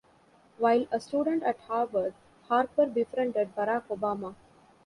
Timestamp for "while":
0.57-0.87